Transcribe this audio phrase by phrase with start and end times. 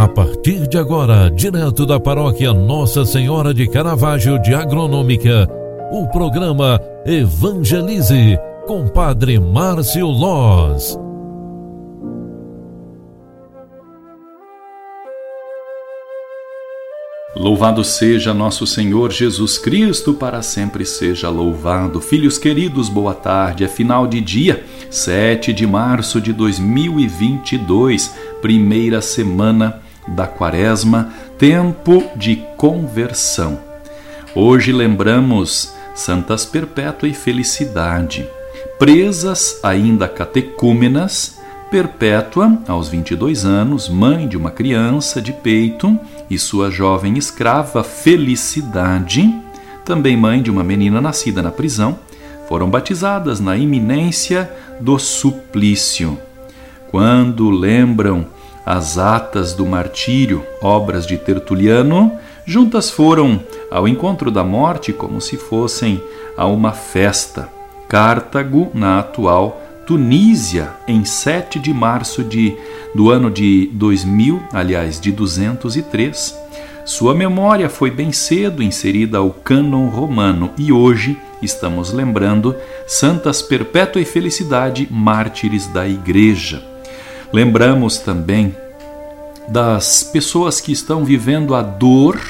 [0.00, 5.46] A partir de agora, direto da paróquia Nossa Senhora de Caravaggio de Agronômica,
[5.92, 10.98] o programa Evangelize com Padre Márcio Loz.
[17.36, 22.00] Louvado seja nosso Senhor Jesus Cristo, para sempre seja louvado.
[22.00, 23.64] Filhos queridos, boa tarde.
[23.64, 32.36] É final de dia, 7 de março de 2022, primeira semana da Quaresma, tempo de
[32.56, 33.58] conversão.
[34.34, 38.28] Hoje lembramos Santas Perpétua e Felicidade,
[38.78, 41.38] presas ainda catecúmenas,
[41.70, 45.96] Perpétua, aos 22 anos, mãe de uma criança de peito,
[46.28, 49.32] e sua jovem escrava Felicidade,
[49.84, 51.98] também mãe de uma menina nascida na prisão,
[52.48, 56.18] foram batizadas na iminência do suplício.
[56.90, 58.26] Quando lembram
[58.64, 62.12] as atas do martírio, obras de Tertuliano,
[62.44, 63.40] juntas foram
[63.70, 66.02] ao encontro da morte como se fossem
[66.36, 67.48] a uma festa.
[67.88, 72.56] Cartago, na atual Tunísia, em 7 de março de,
[72.94, 76.38] do ano de 2000, aliás, de 203.
[76.84, 82.54] Sua memória foi bem cedo inserida ao cânon romano e hoje estamos lembrando
[82.86, 86.69] Santas Perpétua e Felicidade, mártires da Igreja.
[87.32, 88.54] Lembramos também
[89.46, 92.20] das pessoas que estão vivendo a dor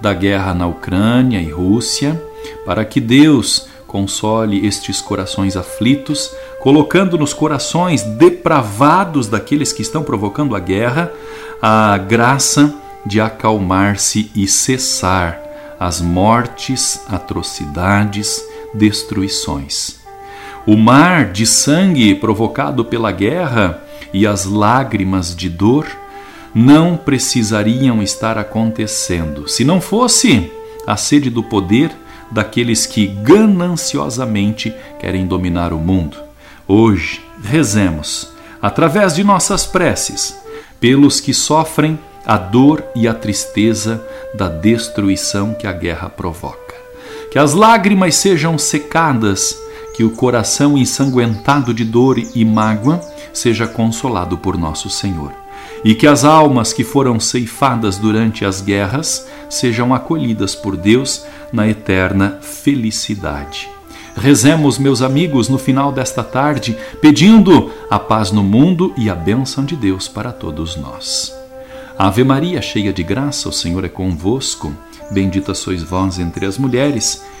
[0.00, 2.20] da guerra na Ucrânia e Rússia,
[2.64, 10.54] para que Deus console estes corações aflitos, colocando nos corações depravados daqueles que estão provocando
[10.54, 11.12] a guerra
[11.60, 12.74] a graça
[13.04, 15.38] de acalmar-se e cessar
[15.78, 19.98] as mortes, atrocidades, destruições.
[20.66, 25.86] O mar de sangue provocado pela guerra e as lágrimas de dor
[26.54, 30.50] não precisariam estar acontecendo se não fosse
[30.86, 31.90] a sede do poder
[32.30, 36.16] daqueles que gananciosamente querem dominar o mundo.
[36.66, 40.36] Hoje, rezemos, através de nossas preces,
[40.78, 44.04] pelos que sofrem a dor e a tristeza
[44.34, 46.74] da destruição que a guerra provoca.
[47.30, 49.56] Que as lágrimas sejam secadas,
[50.00, 53.02] que o coração ensanguentado de dor e mágoa
[53.34, 55.30] seja consolado por nosso Senhor
[55.84, 61.68] e que as almas que foram ceifadas durante as guerras sejam acolhidas por Deus na
[61.68, 63.68] eterna felicidade.
[64.16, 69.66] Rezemos, meus amigos, no final desta tarde, pedindo a paz no mundo e a bênção
[69.66, 71.30] de Deus para todos nós.
[71.98, 74.72] Ave Maria, cheia de graça, o Senhor é convosco.
[75.10, 77.22] Bendita sois vós entre as mulheres,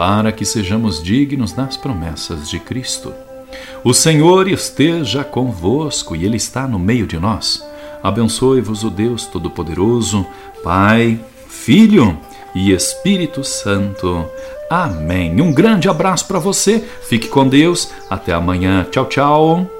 [0.00, 3.12] para que sejamos dignos das promessas de Cristo.
[3.84, 7.62] O Senhor esteja convosco e Ele está no meio de nós.
[8.02, 10.26] Abençoe-vos o Deus Todo-Poderoso,
[10.64, 12.18] Pai, Filho
[12.54, 14.24] e Espírito Santo.
[14.70, 15.38] Amém.
[15.38, 16.82] Um grande abraço para você.
[17.02, 17.92] Fique com Deus.
[18.08, 18.86] Até amanhã.
[18.90, 19.79] Tchau, tchau.